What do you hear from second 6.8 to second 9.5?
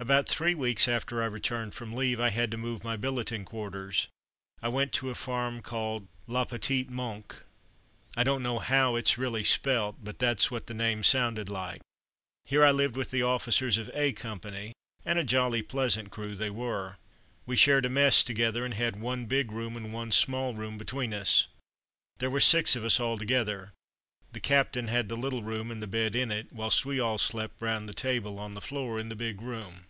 Monque"; I don't know how it's really